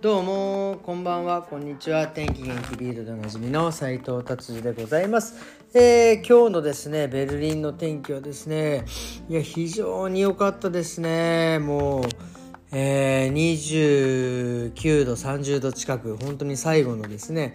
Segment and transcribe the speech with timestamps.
[0.00, 2.08] どうもこんばんはこんにちは。
[2.08, 5.34] 天気元気ビールでおなじみの斉藤達治でございます、
[5.74, 8.86] えー、今日のですねベルリンの天気はですね
[9.28, 11.58] いや非常に良かったですね。
[11.58, 12.04] もう
[12.72, 17.52] えー、29度30度近く本当に最後のですね、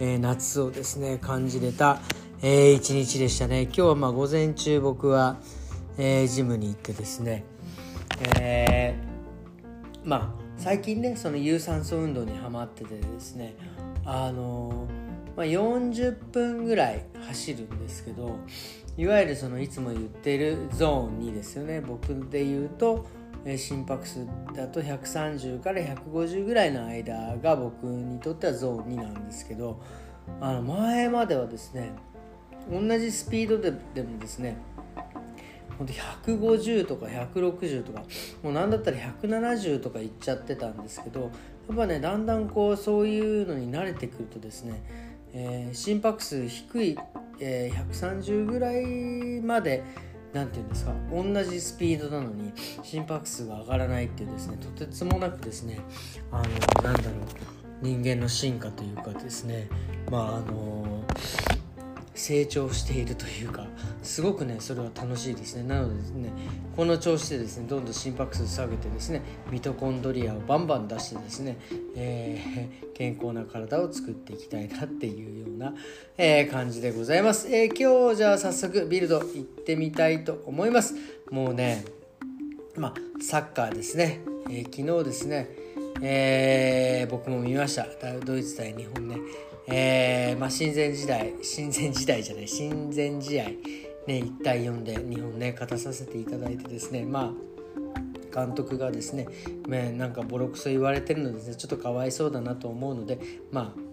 [0.00, 2.00] えー、夏をですね感じれた、
[2.40, 3.64] えー、一日でしたね。
[3.64, 5.36] 今日はまあ午前中僕は、
[5.98, 7.44] えー、ジムに行ってですね、
[8.40, 13.56] えー、まあ最近ねその有酸素運動にはまっててですね
[14.04, 14.86] あの
[15.34, 18.38] まあ、40分ぐらい走るんですけど
[18.96, 23.06] いわゆるそのいつも言ってるゾーン2ですよね僕で言うと
[23.56, 29.80] 心拍数だと130から150ぐらいの間が僕にとってはゾーン2なんですけど
[30.40, 31.92] あの前まではですね
[32.70, 34.58] 同じスピードででもですね
[35.82, 38.04] ほんと150とか160とか
[38.42, 41.26] もう何だったら170とかいっちゃってたんですけどや
[41.74, 44.82] っぱねだんだんこうそういうのに慣れてくるとですね、
[45.32, 46.98] えー、心拍数低い、
[47.40, 49.82] えー、130ぐらいまで
[50.32, 55.80] 何て言うんですか同じスピードなのに心拍数が上がらないっていうですねとてつもなくですね
[56.30, 56.42] あの
[56.82, 57.22] なんだろう
[57.82, 59.68] 人間の進化というかですね
[60.10, 61.04] まああの
[62.14, 63.66] 成長しているというか
[64.02, 65.62] すごくねそれは楽しいですね。
[65.62, 66.30] なのでですね
[66.76, 71.58] この調子でですねどんどん心拍数下げてですねミトコンドリアをバンバン出してですね、
[71.96, 75.74] えー、 健康な体を作っていきたいなっていうような、
[76.18, 80.94] えー、感じでございます、えー、今日じゃあ早速ビルド行ってみたいと思います。
[81.30, 81.84] もうね
[82.76, 85.48] まあサッカーですね、え昨日ですね
[86.00, 87.86] え僕も見ました。
[88.24, 89.16] ドイツ対日本ね。
[89.68, 93.54] えー、まあ、親善時代親善時代じゃない親善試合ね
[94.06, 97.52] 1対4で日本ね勝たさせていただいてですねまあ
[98.34, 99.28] 監督がですね、
[99.68, 103.92] ね、なんかボロクソ言われてるので、ね、ちょっとかわいそうだなと思うのでまあ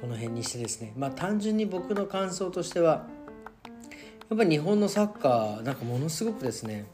[0.00, 3.06] この辺にしてですねまあ単純に僕の感想としては
[4.28, 6.86] やっぱり日本のサッカーなんかものすごくですね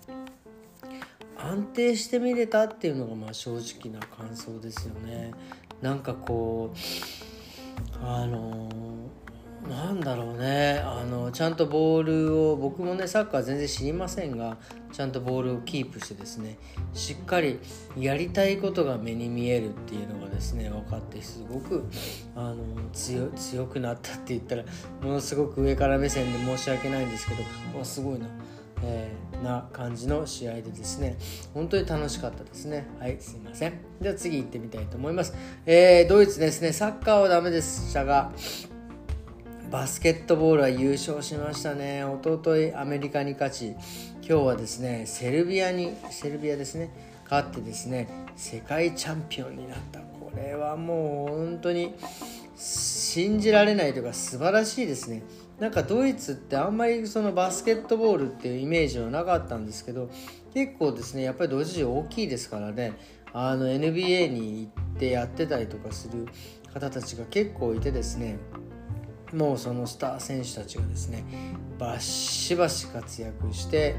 [1.37, 5.33] 安定して見れたっていうのがまあ正直な感想ですよね。
[5.81, 6.77] なんかこう
[8.03, 8.69] あの
[9.69, 14.57] なんだろうねあのちゃんとボールを僕もねサッカー全然知りませんが
[14.93, 16.59] ちゃんとボールをキープしてですね
[16.95, 17.59] しっかり
[17.97, 21.85] やりたいことが目に見えるっていうのがですね分かってすごく
[22.35, 22.57] あの
[22.93, 24.65] 強強くなったって言ったら
[25.03, 28.27] ものすごく上から目線で申し訳ないんですけどすごいな。
[28.83, 31.17] えー、な感じの試合でですね
[31.55, 32.87] 本当に楽しかったですね。
[32.99, 33.75] はいすいません。
[34.01, 35.35] では次行ってみたいと思います、
[35.67, 36.73] えー、ドイツですね。
[36.73, 38.33] サッカーはダメでしたが
[39.71, 42.05] バスケットボールは優勝しましたね。
[42.05, 43.75] おとといアメリカに勝ち
[44.23, 46.91] 今日はですねセルビアにセルビアですね。
[47.31, 50.01] 勝ってですね世界チャンピオンになった。
[50.01, 51.95] これはもう本当に
[52.57, 55.23] 信じられないというか素晴らしいですね。
[55.59, 60.09] なんかドイツってあんまりそのバスケットボールっていうイメージはなかったんですけど
[60.55, 62.97] 結構ですねやっぱりドイツ人大きいですからね
[63.33, 66.27] あの NBA に行ってやってたりとかする
[66.73, 68.39] 方たちが結構いてですね
[69.33, 71.25] もうそのスター選手たちがですね
[71.79, 73.97] バシバシ活躍して、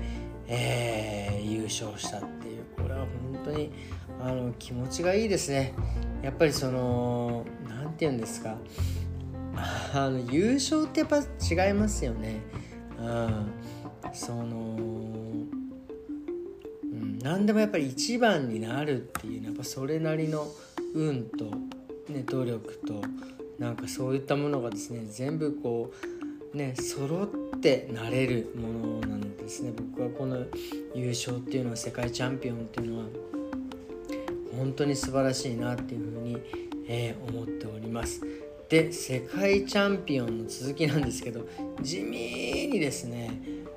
[0.48, 3.08] えー、優勝したっていうこれは本
[3.46, 3.72] 当に
[4.22, 5.74] あの気持ちがいいですね。
[6.22, 8.58] やっぱりその何て言うんですか
[9.56, 12.42] あの優勝ってやっぱ違いますよね。
[13.00, 13.52] うん、
[14.14, 14.78] その、
[16.84, 20.48] うん、何でもやっぱり一番になるっていうのはやっぱそれなりの
[20.94, 21.46] 運と、
[22.12, 23.02] ね、努力と
[23.58, 25.94] なんかそういったものがですね全部こ
[26.54, 30.46] うね揃ってなれるものなのですね僕はこの
[30.96, 33.06] 優勝っていうのは世界チャンピオンっていうのは
[34.58, 36.38] 本当に素晴らしいなっていうふうに、
[36.88, 38.22] えー、思っております。
[38.70, 41.48] で世界チャンピオンの続きなんですけど
[41.82, 43.32] 地味にですね、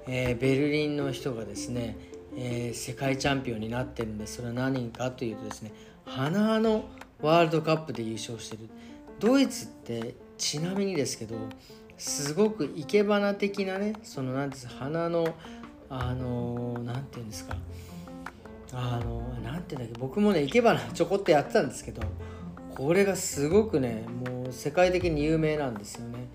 [0.06, 1.96] えー、ベルリンの人がですね、
[2.36, 5.72] えー、世界チャンピオンになってるんでそれは何かというとですね
[6.04, 6.84] 花の
[7.22, 8.68] ワールドカップで優勝してる。
[9.18, 11.36] ドイツってちなみにですけど
[11.96, 15.34] すごく生け花的なねその何です花の
[15.88, 17.54] あの何て言うんですか
[18.72, 22.02] あの何て言うんだっけ僕もね生け花ちょこっとやってたんですけど
[22.76, 26.28] これがすごくねもう世界的に有名なんですよね。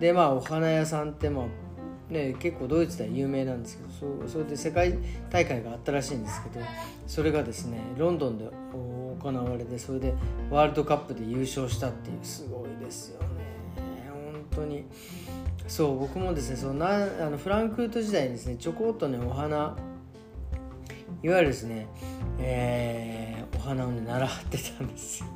[0.00, 3.90] でまあお花屋さんってまあね結構ドイツでは有名なんですけど
[4.26, 4.94] そそれで世界
[5.30, 6.64] 大会があったらしいんですけど
[7.06, 10.14] それがですねロンドンで行われてそれで
[10.50, 13.26] ワールドカップで優勝したっていうすごいですよね。
[14.10, 14.84] 本当に。
[15.68, 19.76] そう僕もですねそのなあのフランクフルト時代にですねちょこっとねお花
[21.22, 21.86] いわゆるですね、
[22.40, 25.26] えー、お花をね習ってたんですよ。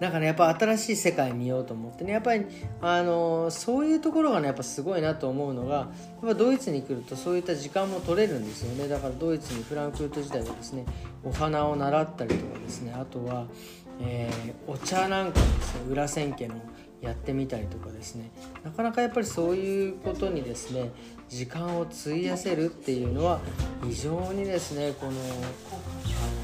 [0.00, 2.12] だから、ね、やっぱ新しい世界見ようと思ってね。
[2.12, 2.44] やっぱり
[2.82, 5.88] あのそういうところがねやっぱすごいなと思うのがやっ
[6.28, 8.88] ぱドイツに来るとそういった時間も取れるんですよね。
[8.88, 10.84] だからドイツにフランクフルト時代はですね
[11.24, 12.92] お花を習ったりとかですね。
[12.94, 13.46] あとは、
[14.00, 16.54] えー、お茶なんかですね裏千家の
[17.00, 18.30] やってみたりとかですね。
[18.64, 20.90] なかなかやっぱりそういうことにですね
[21.28, 23.40] 時間を費やせるっていうのは
[23.82, 25.12] 非常にですねこの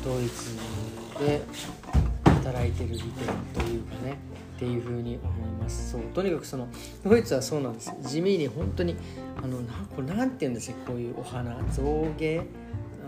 [0.04, 0.56] ドイツ
[1.18, 1.42] で
[2.42, 4.18] 働いてる利点というかね
[4.56, 5.92] っていうふうに思います。
[5.92, 6.68] そうとにかくその
[7.04, 7.92] ドイツはそうなんです。
[8.02, 8.96] 地味に本当に
[9.36, 12.38] あのなこれなんて言うんですよこういうお花造形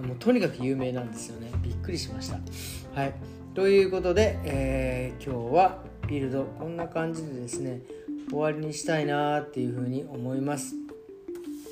[0.03, 1.51] もうとにかく有名なんですよね。
[1.63, 2.39] びっくりしました。
[2.95, 3.15] はい。
[3.55, 7.81] ということで、えー、今日はビルドこんな感じでですね
[8.29, 10.75] 終わりにしたいなっていうふうに思います。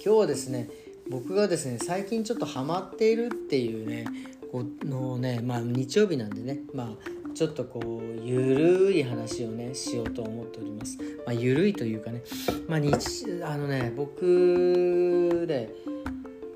[0.04, 0.68] 今日はですね
[1.10, 4.04] 僕がですね最近ちょっとハマっているっていうね
[4.50, 10.98] このねまあ日曜日なんでねまあちょっとこうゆるい話をねしようと思っております。
[11.26, 12.22] まあ、ゆるいというかね、
[12.68, 15.70] まあ、日あのね僕で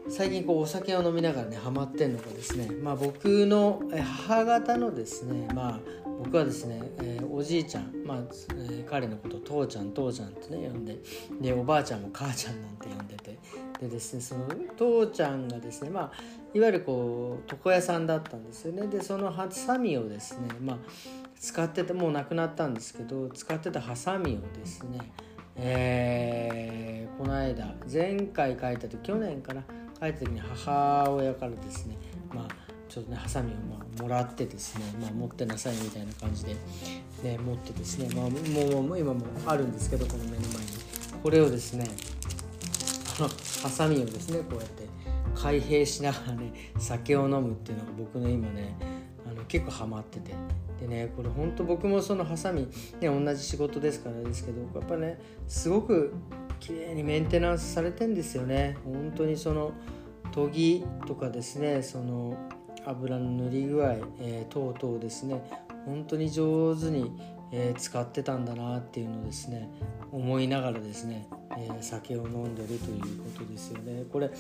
[0.09, 3.83] 最近こうお酒を飲みながらねハマってんのがですね、まあ、僕の
[4.29, 5.81] 母方のですね、まあ、
[6.23, 10.99] 僕はですね、えー、おじいちゃん、まあえー、彼のこと父ちゃん父ちゃんってね呼んで
[11.41, 13.39] でおばあちゃんも母ちゃんなんて呼んでて
[13.81, 14.47] でですねその
[14.77, 16.13] 父ちゃんがですねまあ
[16.55, 18.87] いわゆるこう床屋さんだったんですよね。
[18.87, 20.77] でそのハサミをですねまあ
[21.39, 25.13] 使っててもうなくなったんですけど使ってたハサミをですね
[25.59, 29.63] えー、この間前回書いた時去年かな
[30.01, 31.97] 書いた時に母親からですね
[32.35, 32.49] まあ
[32.89, 36.55] ちょっとねハサミをまあもらってですね、まあ、持ってなさいみたいな感じで、
[37.23, 40.87] ね、持ってですね、まあ、もう今もあるんですけどこの目の前に。
[41.23, 41.89] これをですね
[43.63, 44.89] ハサミをですねこうやって
[45.35, 48.77] 開閉しながらね酒を飲むっていうのが僕の今ね
[49.29, 50.35] あの結構ハマってて。
[50.81, 52.69] でねこれほんと僕もそのハサミ、
[53.01, 55.19] ね、同じ仕事ですからですけどやっぱね
[55.49, 56.13] すごく
[56.61, 58.77] 綺麗にメンテナンスされてんですよね。
[58.85, 59.73] 本当にその
[60.35, 62.37] 研ぎとかですねその
[62.85, 65.43] 油の塗り具合、えー、等々ですね
[65.87, 67.13] 本当に上手に、
[67.53, 69.69] えー、使ってたんだなっていうのをですね
[70.13, 74.05] 思いながらですね、えー、酒を飲んでるということですよね。
[74.13, 74.31] これ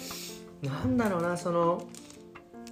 [0.62, 1.86] なんだろうなその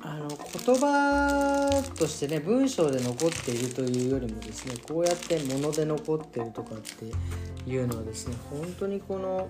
[0.01, 0.39] あの言
[0.77, 9.49] 葉としてね文章で残っているというよりもですねこうやって物で残ってるとかっていうのはですね本当にこの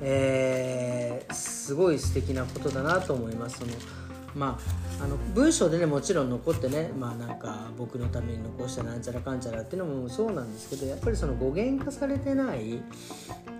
[0.00, 3.58] えー、すごい素敵なことだなと思います。
[3.58, 3.72] その
[4.34, 4.58] ま
[5.00, 12.82] あ、あの文章でねもちろん残ってねまあなんか僕のために残したなんちゃらかんちゃらっていうのもそうなんですけどやっぱりその語源化されてない、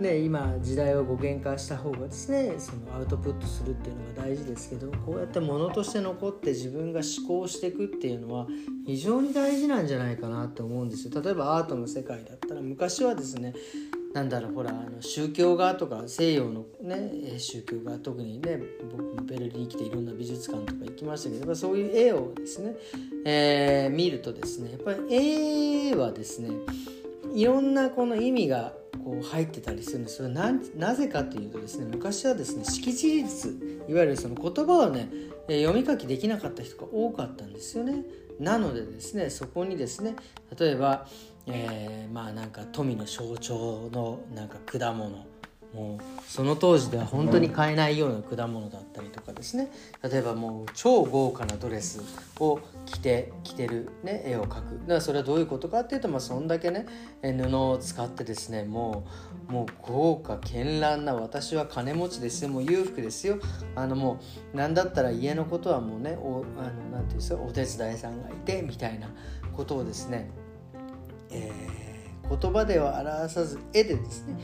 [0.01, 8.47] ね、今時代を語源化した方がですねそのアウトプットするっていうのが大事ですけどこうやって物として残って自分が思考していくっていうのは
[8.85, 11.23] 非常に大事なんじゃないかなと思うんですよ。
[11.23, 13.55] 例えばアートの世界だったら昔はですね
[14.15, 18.61] なんだろうほらあの宗教画とか西洋のね宗教画特にね
[18.93, 22.77] 僕もベルリンに来ていろんな美術館とか行きましたけどそういう絵をですね、
[23.25, 26.51] えー、見るとですねやっぱり絵はですね
[27.35, 28.73] いろんなこの意味が
[29.03, 35.09] こう入ってたりするんですそれななぜかというとですね昔はですね識字率いわゆるその言葉をね
[35.49, 38.03] 読み書きできなかった人が多かったんですよね。
[38.41, 40.17] なのでですねそこにですね
[40.59, 41.07] 例えば
[41.47, 45.27] えー、まあなんか富の象徴のなんか果物
[45.75, 49.71] もうその当時では本当に買えないような果物だったりとかですね。
[50.03, 52.01] 例えばもう超豪華なドレス
[52.39, 54.79] を着て着てる、ね、絵を描く。
[54.81, 56.87] だからそれはどういうことかっていうと、まあ、そんだけね
[57.23, 59.05] 布を使ってですねも
[59.49, 62.51] うもう豪華絢爛な私は金持ちですよ。
[62.51, 63.39] もう裕福ですよ。
[63.75, 64.21] あのも
[64.55, 69.09] う何だったら家のことはもうねおあのなんていうんですかお手伝いさんがいてみたいな
[69.57, 70.31] ことをですね
[71.35, 71.84] えー、
[72.29, 74.37] 言葉では表さず絵でですね、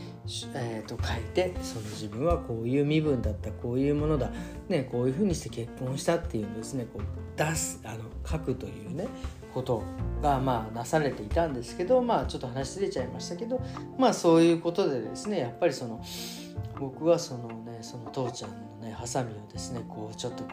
[0.54, 4.30] えー、と書いてその自分はこういう身分だったこういうものだ、
[4.68, 9.08] ね、こういうふうにして結婚したっていうのをですねこう出すあの書くというね
[9.54, 9.82] こと
[10.22, 13.60] がまあなされていたんですけどまあちょっと話ずれちゃいましたけど
[13.98, 16.02] まあそういうことでですねやっぱりその
[16.78, 20.50] 僕はそのねその父ちゃんのねハサミをですねこうちょっとこ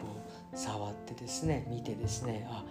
[0.52, 2.64] う触ってですね見てですねあ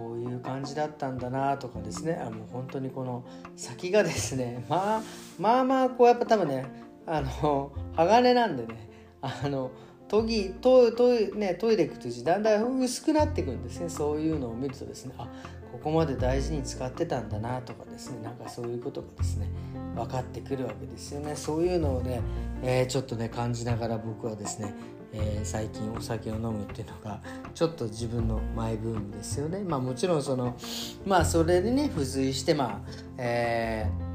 [0.00, 2.18] こういう感じだったんだなとかですね。
[2.24, 3.22] あもう本当にこの
[3.54, 5.02] 先がですね まあ
[5.38, 6.64] まあまあこうやっぱ多分ね
[7.06, 8.88] あの鋼なんでね
[9.20, 9.70] あの
[10.08, 13.90] 研ぎ研研ね研いでいくとだんだん薄くなっていくんですね。
[13.90, 15.28] そういうのを見るとですねあ
[15.70, 19.48] ここまで大事に使ってたんだなとかですねなんかそういうことがですね
[19.94, 21.36] 分かってくるわけですよね。
[21.36, 22.22] そういうのをね、
[22.62, 24.72] えー、ちょっとね感じながら僕はですね、
[25.12, 27.20] えー、最近お酒を飲むっていうのが
[27.54, 29.60] ちょっと自分のマイブームですよね。
[29.60, 30.56] まあもちろんその
[31.04, 34.10] まあそれでね付随してまあえー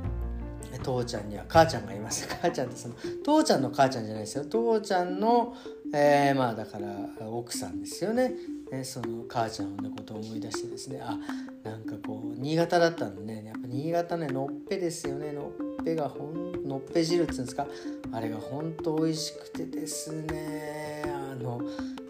[0.85, 2.27] 父ちゃんには母ちゃんがいます。
[2.41, 4.45] 母ちゃんってその父ちゃんの母ちゃんじゃないですよ。
[4.45, 5.55] 父ちゃんの、
[5.91, 8.33] えー、まあだから奥さんですよね。
[8.71, 11.01] ねその母ちゃんのことを思い出してですね。
[11.01, 11.17] あ
[11.63, 13.45] なんかこう新潟だったんでね。
[13.45, 15.31] やっぱ新潟ねのっぺですよね。
[15.31, 15.47] の
[15.81, 17.67] っぺがほんのっぺ汁っつうんですか？
[18.11, 21.03] あれがほんと美味しくてですね。
[21.05, 21.61] あの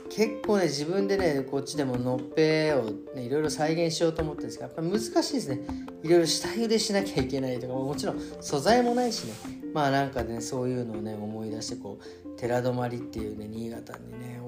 [0.09, 5.59] 結構ね自分でねこっちでものっぺを、ね、いろいろ再現しようと思ってるんですけどやっぱ難しいですね。
[6.03, 9.33] いろいろ下茹でしなきゃいけないとかもちろん素材もないしね。
[9.73, 14.39] まあなんかねそういうのをね思い出してこう寺泊っていうね新潟にね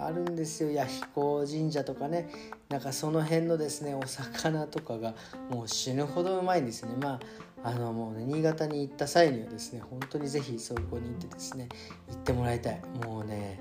[0.00, 0.70] あるんですよ。
[0.70, 2.30] 弥彦神社とかね。
[2.70, 5.14] なんかその辺のですねお魚とかが
[5.50, 6.94] もう死ぬほどうまいんですね。
[7.00, 7.20] まあ
[7.64, 11.68] あのもうね新潟に行った際にはですね本当に是非そこに行ってですね
[12.08, 13.60] 行ってもらいたいもうね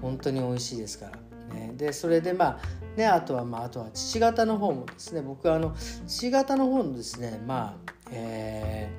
[0.00, 1.18] 本当に美味しいですから。
[1.54, 2.60] ね、でそれでまあ
[2.96, 8.90] ねあとはまああとは父方の方もですね僕はあの父方の方のですねまあえ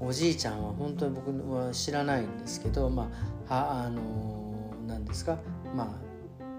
[0.00, 3.10] ー、おじいちゃんは本当に僕は知らないんですけどま
[3.48, 5.38] ああの何ですか
[5.74, 6.10] まあ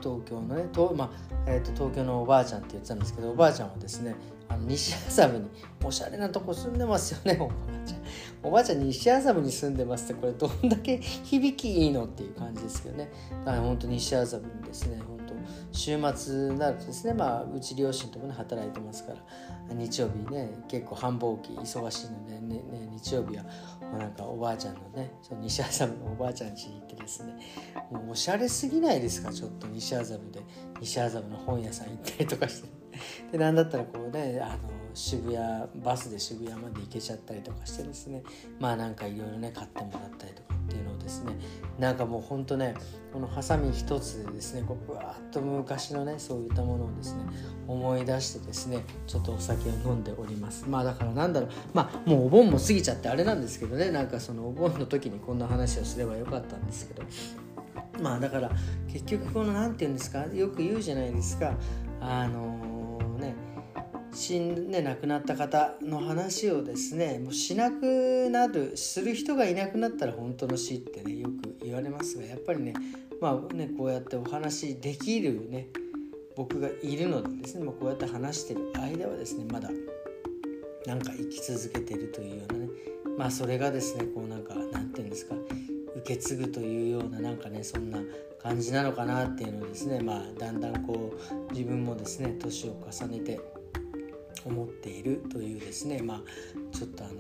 [0.02, 1.10] 東京のねと、まあ
[1.48, 4.16] えーと、東京のおばあちゃんって言ってたんですけどおばあちゃんはですね
[4.52, 5.48] あの西麻布に
[5.84, 8.02] おしゃれなとこ住んでますよねおばあちゃん。
[8.44, 13.12] おばあちゃん西麻布に住んでますってこれどんだけ響きいいのっていう感じですけどね。
[13.46, 15.22] だから本当西麻布にですね本当。
[15.72, 19.18] 週末になるとですねまあうち両親ともね働いてますから。
[19.74, 23.50] 日曜日ね結構繁忙期忙しいのでねね日曜日はも
[23.96, 27.38] うなんかおばあちゃんのねその西麻布のおばあちゃん家に行ってですね。
[27.90, 30.42] もうおしゃれすぎないですかちょっと西麻布で。
[30.82, 32.81] 西麻布の本屋さん行ったりとかして。
[33.32, 34.58] でなんだったらこうねあの
[34.94, 38.24] 渋谷バスで渋谷まで行けちゃったりとかしてですね。
[38.60, 41.34] まあなんかいろいろね買ってもらったりとかっていうのをですね。
[41.80, 42.76] なんかもうほんとね
[43.14, 47.24] このハサミ一つでですねこうぶわっと昔のねそういったものをですね
[47.68, 50.68] 思い出してですねちょっとお酒を飲んでおります。
[50.68, 51.50] まあだからなんだろう。
[51.74, 57.04] まあもうお盆も過ぎちゃってあれなんですけどねなんかそのお盆の時にこんな話をすればよかったんですけど。
[58.02, 58.50] まあだから
[58.92, 61.54] 結局この何て言うんですかよく言うじゃないですか。
[62.02, 62.51] あの、
[64.14, 72.74] 死んで亡くなった方の話をですねもうしなくなるする人がいなくなったら本当の死ってねよく言われますがやっぱりね
[73.22, 75.68] まあねこうやってお話できるね
[76.36, 79.70] 僕がいるのでですね、まあ、こうやって話してる間はですねまだ
[80.86, 82.70] なんか生き続けてるというようなね
[83.18, 85.36] まあそれがですねこうなんかなんて言うんですか
[85.96, 88.00] 受け継ぐというようななんかねそんな
[88.42, 91.14] 感じなのかなっていうのをですねまあだんだんこ
[91.50, 93.40] う自分もですね年を重ねて
[94.46, 96.22] 思っているというですねまあ
[96.72, 97.14] ちょっとあの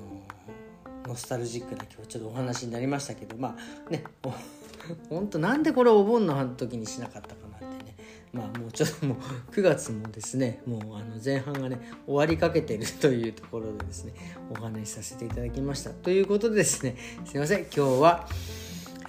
[1.08, 4.04] ノスタルジックな今日ちょっとお話になりましたけどまあね
[5.10, 7.96] 本当なんでこれお盆の時にしなかったかなってね
[8.34, 9.18] まあもうちょっともう
[9.52, 14.14] 9月もですねもうあの前半がね終わりかけてるというところでですね
[14.52, 15.92] お話しさせていただきました。
[15.92, 17.60] ということでですねすいません。
[17.62, 18.28] 今日は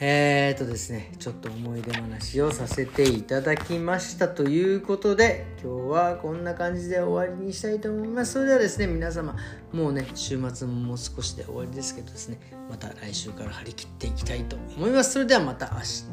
[0.04, 8.32] えー、っとですね、ちょっと思い出話をさせていただきましたということで、今日はこんな感じで終わりにしたいと思います。
[8.32, 9.37] それではですね、皆様、
[9.73, 15.12] もうね、週末ももう少しで終わりですけどですね、また来週から張り切っていきたいと思います。
[15.12, 16.11] それではまた明日、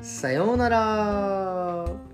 [0.00, 2.05] さようなら。